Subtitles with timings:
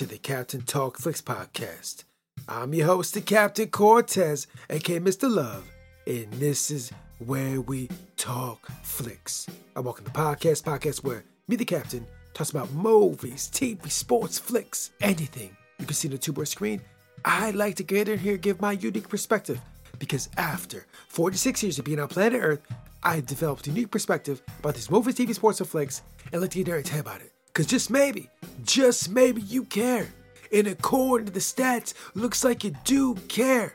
[0.00, 2.04] to the Captain Talk Flicks podcast.
[2.48, 5.30] I'm your host, the Captain Cortez, aka Mr.
[5.30, 5.70] Love,
[6.06, 9.46] and this is where we talk flicks.
[9.76, 14.90] I welcome the podcast, podcast where me, the Captain, talks about movies, TV, sports, flicks,
[15.02, 16.80] anything you can see on the two-board screen.
[17.22, 19.60] I like to get in here give my unique perspective
[19.98, 22.62] because after 46 years of being on planet Earth,
[23.02, 26.00] I developed a unique perspective about these movies, TV, sports, and flicks,
[26.32, 27.34] and like to get there and tell about it.
[27.52, 28.30] Because just maybe,
[28.64, 30.08] just maybe you care.
[30.52, 33.74] And according to the stats, looks like you do care.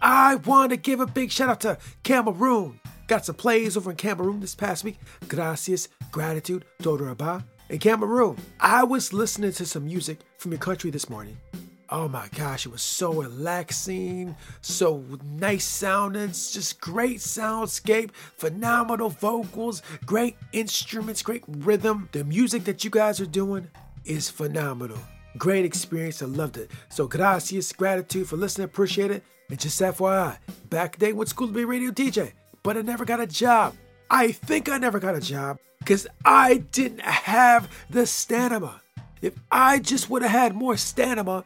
[0.00, 2.80] I want to give a big shout out to Cameroon.
[3.06, 4.98] Got some plays over in Cameroon this past week.
[5.28, 7.44] Gracias, gratitude, Dodoraba.
[7.70, 11.38] In Cameroon, I was listening to some music from your country this morning.
[11.96, 19.80] Oh my gosh, it was so relaxing, so nice sounding, just great soundscape, phenomenal vocals,
[20.04, 22.08] great instruments, great rhythm.
[22.10, 23.70] The music that you guys are doing
[24.04, 24.98] is phenomenal.
[25.38, 26.72] Great experience, I loved it.
[26.88, 29.22] So gracias, gratitude for listening, appreciate it.
[29.48, 30.38] And just FYI,
[30.70, 32.32] back day went school to be a radio DJ,
[32.64, 33.76] but I never got a job.
[34.10, 38.80] I think I never got a job because I didn't have the stamina.
[39.22, 41.44] If I just would have had more stamina,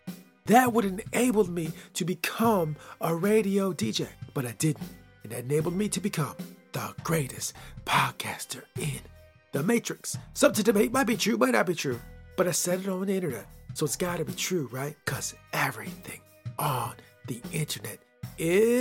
[0.48, 4.88] that would have enabled me to become a radio DJ, but I didn't.
[5.22, 6.34] And that enabled me to become
[6.72, 7.54] the greatest
[7.84, 9.00] podcaster in
[9.52, 10.16] the Matrix.
[10.34, 12.00] Some to debate might be true, might not be true,
[12.36, 14.96] but I said it on the internet, so it's gotta be true, right?
[15.04, 16.20] Because everything
[16.58, 16.94] on
[17.26, 17.98] the internet
[18.38, 18.72] is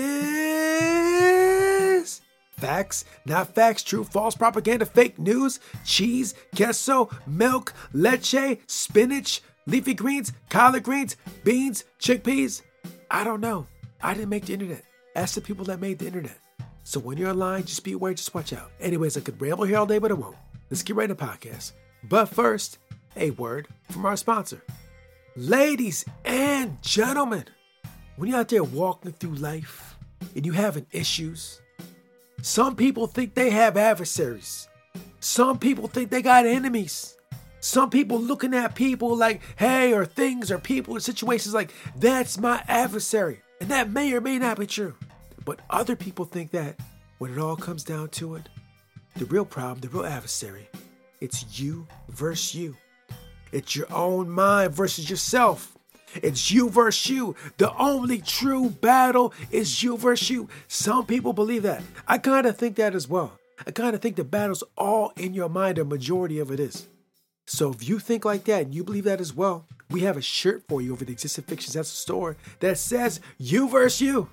[2.52, 10.34] facts, not facts, true, false propaganda, fake news, cheese, queso, milk, leche, spinach, leafy greens,
[10.50, 12.64] collard greens, beans, chickpeas.
[13.12, 13.68] I don't know.
[14.02, 14.84] I didn't make the internet.
[15.16, 16.40] Ask the people that made the internet.
[16.84, 18.72] So when you're online, just be aware, just watch out.
[18.80, 20.38] Anyways, I could ramble here all day, but I won't.
[20.70, 21.74] Let's get right into the podcast.
[22.04, 22.78] But first,
[23.16, 24.64] a word from our sponsor.
[25.36, 27.46] Ladies and gentlemen,
[28.16, 29.98] when you're out there walking through life
[30.34, 31.62] and you having issues,
[32.42, 34.68] some people think they have adversaries.
[35.20, 37.17] Some people think they got enemies.
[37.60, 42.38] Some people looking at people like, hey, or things or people or situations like, that's
[42.38, 43.42] my adversary.
[43.60, 44.96] And that may or may not be true.
[45.44, 46.80] But other people think that
[47.18, 48.48] when it all comes down to it,
[49.16, 50.70] the real problem, the real adversary,
[51.20, 52.78] it's you versus you.
[53.52, 55.76] It's your own mind versus yourself.
[56.16, 57.36] It's you versus you.
[57.58, 60.50] The only true battle is you versus you.
[60.68, 61.82] Some people believe that.
[62.08, 63.34] I kind of think that as well.
[63.66, 66.88] I kind of think the battle's all in your mind, a majority of it is.
[67.48, 70.22] So if you think like that and you believe that as well, we have a
[70.22, 74.30] shirt for you over the Existing Fictions at the store that says you versus you.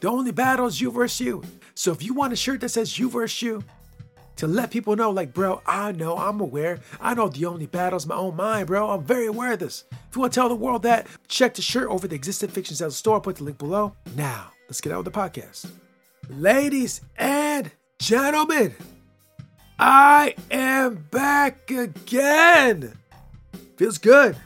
[0.00, 1.42] The only battle is you versus you.
[1.74, 3.64] So if you want a shirt that says you versus you,
[4.36, 6.78] to let people know, like, bro, I know, I'm aware.
[7.00, 8.90] I know the only battle is my own mind, bro.
[8.90, 9.84] I'm very aware of this.
[9.90, 12.80] If you want to tell the world that, check the shirt over the Existing Fictions
[12.80, 13.20] at the store.
[13.20, 13.94] Put the link below.
[14.14, 15.68] Now, let's get out with the podcast.
[16.28, 18.74] Ladies and gentlemen,
[19.78, 22.98] I am back again.
[23.76, 24.36] Feels good.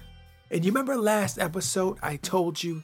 [0.51, 2.83] And you remember last episode I told you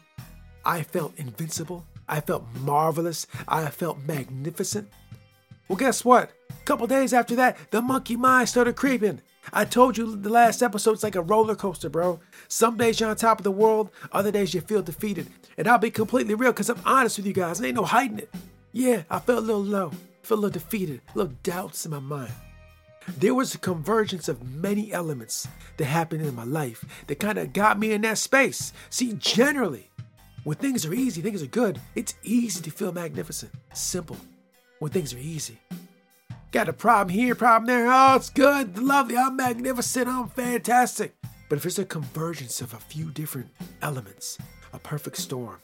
[0.65, 1.85] I felt invincible?
[2.09, 3.27] I felt marvelous.
[3.47, 4.89] I felt magnificent.
[5.69, 6.31] Well, guess what?
[6.49, 9.21] A couple days after that, the monkey mind started creeping.
[9.53, 12.19] I told you the last episode it's like a roller coaster, bro.
[12.49, 15.29] Some days you're on top of the world, other days you feel defeated.
[15.59, 17.61] And I'll be completely real because I'm honest with you guys.
[17.61, 18.31] Ain't no hiding it.
[18.73, 19.93] Yeah, I felt a little low,
[20.31, 22.33] a little defeated, a little doubts in my mind.
[23.17, 25.49] There was a convergence of many elements
[25.79, 28.73] that happened in my life that kind of got me in that space.
[28.91, 29.91] See, generally,
[30.44, 34.17] when things are easy, things are good, it's easy to feel magnificent, simple.
[34.79, 35.59] When things are easy,
[36.53, 41.15] got a problem here, problem there, oh, it's good, lovely, I'm magnificent, I'm fantastic.
[41.49, 43.49] But if it's a convergence of a few different
[43.81, 44.38] elements,
[44.73, 45.59] a perfect storm,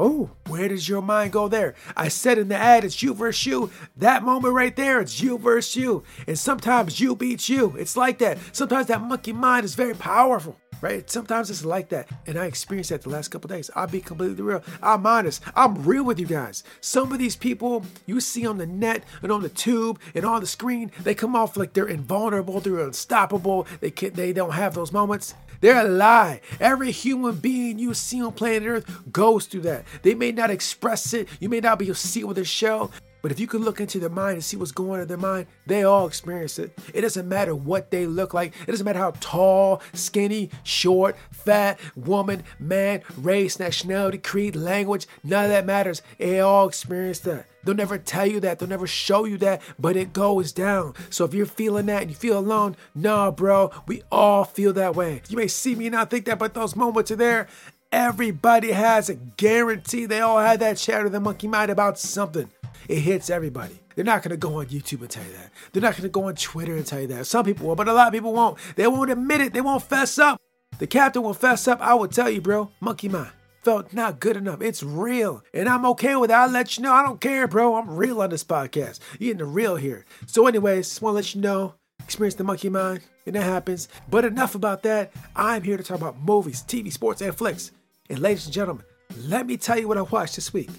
[0.00, 1.74] Oh, where does your mind go there?
[1.96, 3.70] I said in the ad, it's you versus you.
[3.96, 6.04] That moment right there, it's you versus you.
[6.28, 7.74] And sometimes you beats you.
[7.76, 8.38] It's like that.
[8.52, 10.56] Sometimes that monkey mind is very powerful.
[10.80, 11.08] right?
[11.10, 12.08] Sometimes it's like that.
[12.26, 13.70] And I experienced that the last couple days.
[13.74, 14.62] I'll be completely real.
[14.82, 15.42] I'm honest.
[15.54, 16.62] I'm real with you guys.
[16.80, 20.40] Some of these people you see on the net and on the tube and on
[20.40, 23.66] the screen, they come off like they're invulnerable, they're unstoppable.
[23.80, 25.34] They can they don't have those moments.
[25.60, 26.40] They're a lie.
[26.60, 29.84] Every human being you see on planet Earth goes through that.
[30.02, 31.28] They may not express it.
[31.40, 32.90] You may not be able to see it with a shell,
[33.22, 35.16] but if you could look into their mind and see what's going on in their
[35.16, 36.76] mind, they all experience it.
[36.94, 38.54] It doesn't matter what they look like.
[38.66, 45.06] It doesn't matter how tall, skinny, short, fat, woman, man, race, nationality, creed, language.
[45.24, 46.02] None of that matters.
[46.18, 47.46] They all experience that.
[47.64, 48.58] They'll never tell you that.
[48.58, 50.94] They'll never show you that, but it goes down.
[51.10, 54.94] So if you're feeling that and you feel alone, nah, bro, we all feel that
[54.94, 55.22] way.
[55.28, 57.48] You may see me and not think that, but those moments are there.
[57.90, 62.50] Everybody has a guarantee they all had that chat with the monkey mind about something.
[62.88, 63.78] It hits everybody.
[63.94, 65.50] They're not going to go on YouTube and tell you that.
[65.72, 67.26] They're not going to go on Twitter and tell you that.
[67.26, 68.58] Some people will, but a lot of people won't.
[68.76, 69.52] They won't admit it.
[69.52, 70.40] They won't fess up.
[70.78, 71.80] The captain will fess up.
[71.80, 72.70] I will tell you, bro.
[72.80, 73.30] Monkey mind
[73.62, 74.62] felt not good enough.
[74.62, 75.42] It's real.
[75.52, 76.34] And I'm okay with it.
[76.34, 76.92] I'll let you know.
[76.92, 77.74] I don't care, bro.
[77.74, 79.00] I'm real on this podcast.
[79.18, 80.06] You're getting the real here.
[80.26, 81.74] So, anyways, just want to let you know.
[82.02, 83.88] Experience the monkey mind, and that happens.
[84.08, 85.12] But enough about that.
[85.36, 87.72] I'm here to talk about movies, TV, sports, and flicks.
[88.08, 88.84] And ladies and gentlemen,
[89.18, 90.70] let me tell you what I watched this week.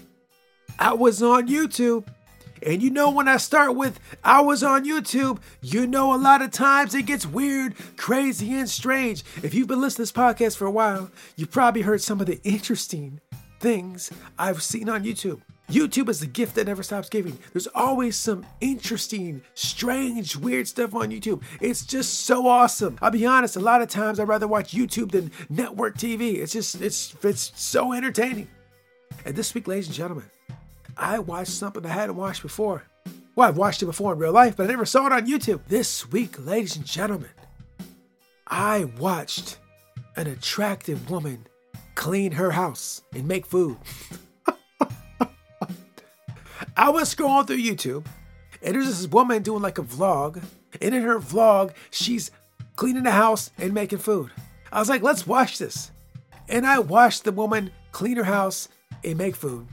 [0.78, 2.06] I was on YouTube.
[2.62, 6.42] And you know, when I start with I was on YouTube, you know, a lot
[6.42, 9.24] of times it gets weird, crazy, and strange.
[9.42, 12.26] If you've been listening to this podcast for a while, you've probably heard some of
[12.26, 13.20] the interesting
[13.60, 15.40] things I've seen on YouTube.
[15.70, 17.38] YouTube is the gift that never stops giving.
[17.52, 21.42] There's always some interesting, strange, weird stuff on YouTube.
[21.60, 22.98] It's just so awesome.
[23.00, 26.38] I'll be honest, a lot of times I'd rather watch YouTube than network TV.
[26.38, 28.48] It's just, it's, it's so entertaining.
[29.24, 30.24] And this week, ladies and gentlemen,
[31.00, 32.82] I watched something I hadn't watched before.
[33.34, 35.60] Well, I've watched it before in real life, but I never saw it on YouTube.
[35.66, 37.30] This week, ladies and gentlemen,
[38.46, 39.56] I watched
[40.16, 41.46] an attractive woman
[41.94, 43.78] clean her house and make food.
[46.76, 48.04] I was scrolling through YouTube,
[48.62, 50.42] and there's this woman doing like a vlog,
[50.82, 52.30] and in her vlog, she's
[52.76, 54.32] cleaning the house and making food.
[54.70, 55.92] I was like, let's watch this.
[56.46, 58.68] And I watched the woman clean her house
[59.02, 59.66] and make food.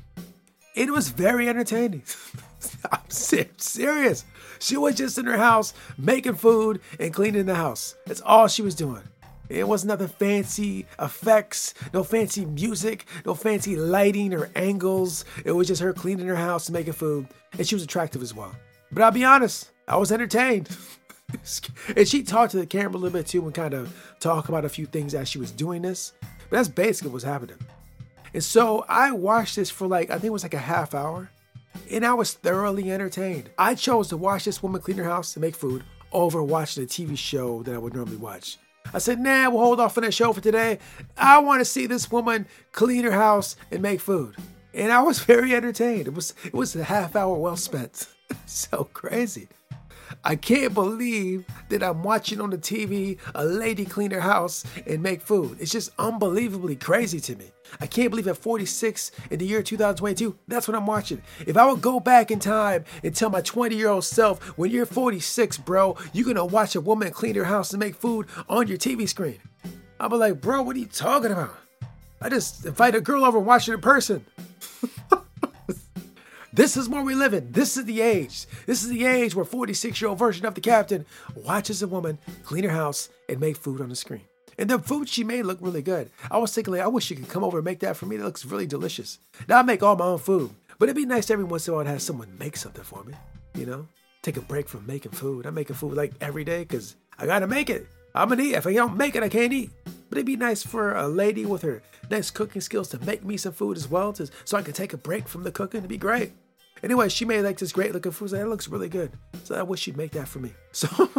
[0.77, 2.03] It was very entertaining.
[2.91, 4.25] I'm serious.
[4.59, 7.95] She was just in her house making food and cleaning the house.
[8.05, 9.01] That's all she was doing.
[9.49, 15.25] It was nothing fancy effects, no fancy music, no fancy lighting or angles.
[15.45, 17.27] It was just her cleaning her house and making food.
[17.53, 18.53] And she was attractive as well.
[18.91, 20.69] But I'll be honest, I was entertained.
[21.95, 24.63] and she talked to the camera a little bit too and kind of talk about
[24.63, 26.13] a few things as she was doing this.
[26.21, 27.57] But that's basically what's happening.
[28.33, 31.29] And so I watched this for like, I think it was like a half hour,
[31.91, 33.49] and I was thoroughly entertained.
[33.57, 36.87] I chose to watch this woman clean her house and make food over watching a
[36.87, 38.57] TV show that I would normally watch.
[38.93, 40.79] I said, nah, we'll hold off on that show for today.
[41.17, 44.35] I want to see this woman clean her house and make food.
[44.73, 46.07] And I was very entertained.
[46.07, 48.07] It was it was a half hour well spent.
[48.45, 49.49] so crazy.
[50.27, 55.01] I can't believe that I'm watching on the TV a lady clean her house and
[55.01, 55.55] make food.
[55.61, 57.45] It's just unbelievably crazy to me.
[57.79, 61.21] I can't believe at 46 in the year 2022, that's what I'm watching.
[61.45, 64.69] If I would go back in time and tell my 20 year old self, when
[64.69, 68.67] you're 46, bro, you're gonna watch a woman clean her house and make food on
[68.67, 69.39] your TV screen.
[69.97, 71.55] I'll be like, bro, what are you talking about?
[72.21, 74.25] I just invite a girl over and watch it in person.
[76.57, 77.51] This is where we live in.
[77.51, 78.47] This is the age.
[78.65, 81.05] This is the age where 46 year old version of the captain
[81.35, 84.23] watches a woman clean her house and make food on the screen.
[84.57, 86.09] And the food she made looked really good.
[86.31, 88.17] I was thinking, like, I wish you could come over and make that for me.
[88.17, 89.19] That looks really delicious.
[89.47, 91.77] Now I make all my own food, but it'd be nice every once in a
[91.77, 93.13] while to have someone make something for me.
[93.53, 93.87] You know,
[94.23, 95.45] take a break from making food.
[95.45, 97.85] I'm making food like every day because I gotta make it.
[98.15, 98.55] I'm gonna eat.
[98.55, 99.69] If I don't make it, I can't eat.
[100.09, 103.37] But it'd be nice for a lady with her nice cooking skills to make me
[103.37, 105.81] some food as well, to, so I can take a break from the cooking.
[105.81, 106.31] It'd be great.
[106.83, 108.29] Anyway, she made like this great looking food.
[108.29, 109.11] That looks really good.
[109.43, 110.53] So I wish she'd make that for me.
[110.71, 111.09] So,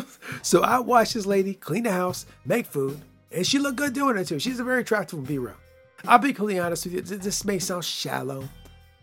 [0.42, 3.00] so I watched this lady clean the house, make food,
[3.32, 4.38] and she looked good doing it too.
[4.38, 5.54] She's a very attractive be real.
[6.06, 7.00] I'll be completely honest with you.
[7.00, 8.48] This may sound shallow,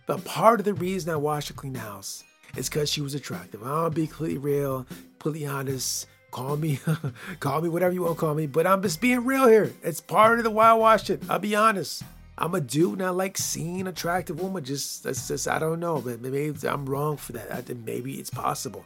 [0.07, 2.24] but part of the reason I watched her clean the house
[2.55, 3.63] is because she was attractive.
[3.63, 4.85] I'll be completely real,
[5.19, 6.07] completely honest.
[6.31, 6.79] Call me,
[7.39, 9.74] call me whatever you want to call me, but I'm just being real here.
[9.83, 11.21] It's part of the why I watched it.
[11.29, 12.03] I'll be honest.
[12.38, 14.63] I'm a dude and I like seeing attractive women.
[14.63, 17.51] Just that's just I don't know, but maybe I'm wrong for that.
[17.54, 18.86] I think maybe it's possible,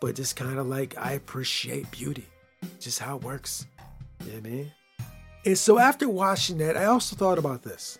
[0.00, 2.26] but just kind of like I appreciate beauty,
[2.78, 3.66] just how it works.
[4.24, 4.72] You know what I mean?
[5.46, 7.98] And so after watching that, I also thought about this.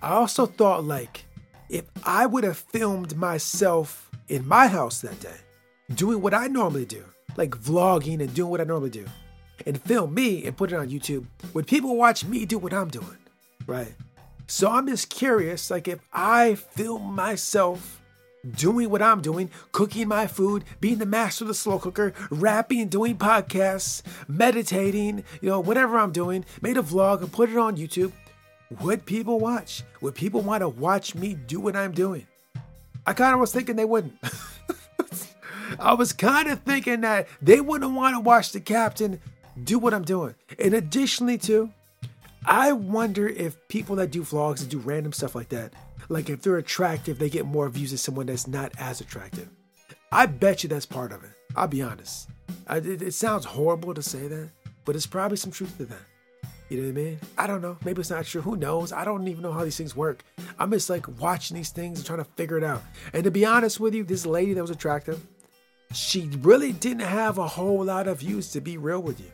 [0.00, 1.24] I also thought like
[1.68, 5.36] if I would have filmed myself in my house that day,
[5.94, 7.04] doing what I normally do,
[7.36, 9.06] like vlogging and doing what I normally do,
[9.66, 12.88] and film me and put it on YouTube, would people watch me do what I'm
[12.88, 13.18] doing?
[13.66, 13.94] Right.
[14.46, 18.02] So I'm just curious, like if I film myself
[18.56, 22.88] doing what I'm doing, cooking my food, being the master of the slow cooker, rapping,
[22.88, 27.76] doing podcasts, meditating, you know, whatever I'm doing, made a vlog and put it on
[27.76, 28.12] YouTube,
[28.80, 29.82] would people watch?
[30.02, 32.26] Would people want to watch me do what I'm doing?
[33.06, 34.14] I kind of was thinking they wouldn't.
[35.78, 39.20] I was kind of thinking that they wouldn't want to watch the captain
[39.62, 40.34] do what I'm doing.
[40.58, 41.70] And additionally, too,
[42.44, 45.72] I wonder if people that do vlogs and do random stuff like that,
[46.08, 49.48] like if they're attractive, they get more views than someone that's not as attractive.
[50.12, 51.30] I bet you that's part of it.
[51.56, 52.28] I'll be honest.
[52.66, 54.50] I, it, it sounds horrible to say that,
[54.84, 55.98] but it's probably some truth to that.
[56.68, 57.18] You know what I mean?
[57.38, 57.76] I don't know.
[57.84, 58.40] Maybe it's not true.
[58.40, 58.92] Who knows?
[58.92, 60.24] I don't even know how these things work.
[60.58, 62.82] I'm just like watching these things and trying to figure it out.
[63.12, 65.24] And to be honest with you, this lady that was attractive,
[65.92, 69.30] she really didn't have a whole lot of views to be real with you.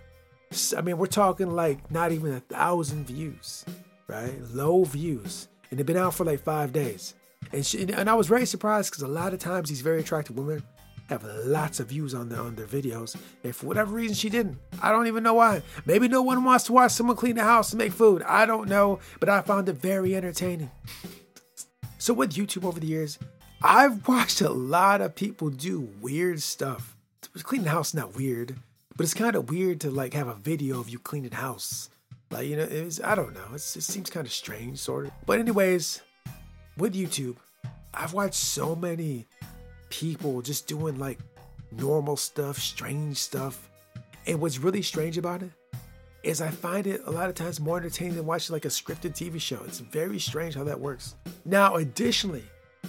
[0.76, 3.64] I mean, we're talking like not even a thousand views,
[4.08, 4.34] right?
[4.52, 5.48] Low views.
[5.70, 7.14] And they've been out for like five days.
[7.52, 10.36] And she, and I was very surprised because a lot of times these very attractive
[10.36, 10.62] women
[11.08, 13.16] have lots of views on their on their videos.
[13.44, 14.58] And for whatever reason she didn't.
[14.82, 15.62] I don't even know why.
[15.84, 18.22] Maybe no one wants to watch someone clean the house and make food.
[18.22, 20.70] I don't know, but I found it very entertaining.
[21.98, 23.18] so with YouTube over the years,
[23.62, 26.96] I've watched a lot of people do weird stuff.
[27.42, 28.56] Cleaning the house not weird,
[29.00, 31.88] but it's kind of weird to like have a video of you cleaning house.
[32.30, 33.46] Like you know, it's I don't know.
[33.54, 35.12] It's, it seems kind of strange, sort of.
[35.24, 36.02] But anyways,
[36.76, 37.36] with YouTube,
[37.94, 39.26] I've watched so many
[39.88, 41.18] people just doing like
[41.72, 43.70] normal stuff, strange stuff.
[44.26, 45.52] And what's really strange about it
[46.22, 49.14] is I find it a lot of times more entertaining than watching like a scripted
[49.14, 49.62] TV show.
[49.64, 51.14] It's very strange how that works.
[51.46, 52.44] Now, additionally,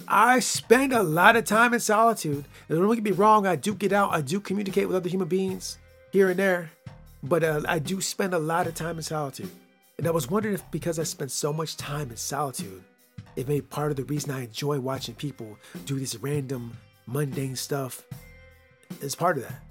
[0.06, 2.44] I spend a lot of time in solitude.
[2.68, 5.28] And don't get me wrong, I do get out, I do communicate with other human
[5.28, 5.78] beings
[6.12, 6.70] here and there,
[7.22, 9.50] but uh, I do spend a lot of time in solitude.
[9.98, 12.84] And I was wondering if because I spent so much time in solitude,
[13.34, 16.76] it may be part of the reason I enjoy watching people do this random
[17.06, 18.04] mundane stuff
[19.00, 19.62] is part of that.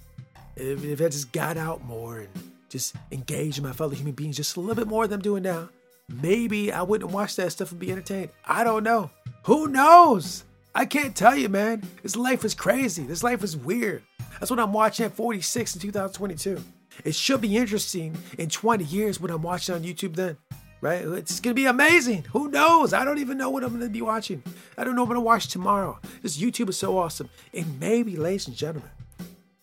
[0.56, 2.30] If, if I just got out more and
[2.70, 5.70] just engaged my fellow human beings just a little bit more than I'm doing now,
[6.10, 8.30] maybe I wouldn't watch that stuff and be entertained.
[8.46, 9.12] I don't know.
[9.44, 10.44] Who knows?
[10.74, 11.84] I can't tell you, man.
[12.02, 13.04] This life is crazy.
[13.04, 14.04] This life is weird.
[14.40, 16.64] That's what I'm watching at 46 in 2022.
[17.04, 20.38] It should be interesting in 20 years when I'm watching on YouTube then
[20.82, 21.06] right?
[21.06, 22.26] It's gonna be amazing.
[22.32, 22.92] Who knows?
[22.92, 24.44] I don't even know what I'm gonna be watching.
[24.78, 26.00] I don't know what I'm gonna watch tomorrow.
[26.22, 27.30] This YouTube is so awesome.
[27.54, 28.90] And maybe, ladies and gentlemen,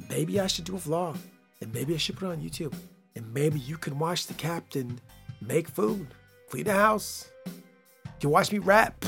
[0.08, 1.16] maybe I should do a vlog.
[1.60, 2.72] And maybe I should put it on YouTube.
[3.16, 5.00] And maybe you can watch the captain
[5.40, 6.06] make food,
[6.48, 7.28] clean the house.
[7.46, 9.04] You can watch me rap.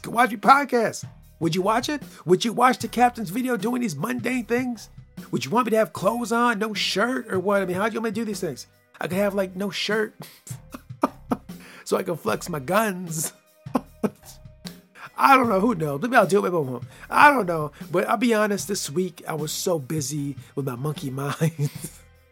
[0.00, 1.04] You can watch me podcast.
[1.40, 2.02] Would you watch it?
[2.24, 4.88] Would you watch the captain's video doing these mundane things?
[5.30, 7.60] Would you want me to have clothes on, no shirt, or what?
[7.60, 8.66] I mean, how do you want me to do these things?
[8.98, 10.14] I could have like no shirt.
[11.84, 13.34] so I can flex my guns.
[15.16, 15.60] I don't know.
[15.60, 16.00] Who knows?
[16.00, 16.42] Maybe I'll do it.
[16.44, 16.84] Maybe I won't.
[17.10, 17.72] I don't know.
[17.90, 18.68] But I'll be honest.
[18.68, 21.70] This week I was so busy with my monkey mind.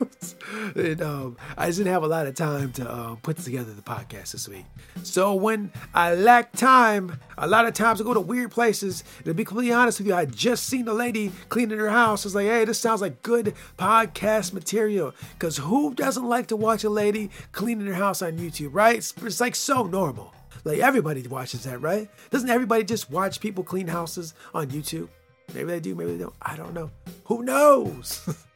[0.77, 3.83] and um, I just didn't have a lot of time to uh, put together the
[3.83, 4.65] podcast this week.
[5.03, 9.05] So when I lack time, a lot of times I go to weird places.
[9.19, 12.25] And to be completely honest with you, I just seen a lady cleaning her house.
[12.25, 15.15] I was like, hey, this sounds like good podcast material.
[15.33, 18.97] Because who doesn't like to watch a lady cleaning her house on YouTube, right?
[18.97, 20.33] It's, it's like so normal.
[20.65, 22.09] Like everybody watches that, right?
[22.31, 25.09] Doesn't everybody just watch people clean houses on YouTube?
[25.55, 26.35] Maybe they do, maybe they don't.
[26.43, 26.91] I don't know.
[27.25, 28.37] Who knows?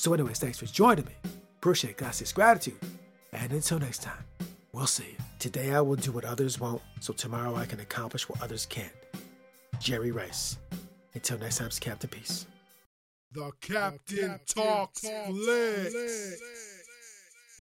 [0.00, 1.12] So, anyways, thanks for joining me.
[1.58, 2.78] Appreciate gracias gratitude.
[3.34, 4.24] And until next time,
[4.72, 5.16] we'll see you.
[5.38, 8.94] Today I will do what others won't, so tomorrow I can accomplish what others can't.
[9.78, 10.56] Jerry Rice.
[11.12, 12.46] Until next time, Captain Peace.
[13.32, 16.79] The Captain, the Captain talks, talks.